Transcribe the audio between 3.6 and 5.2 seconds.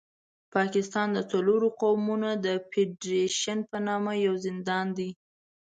په نامه یو زندان دی.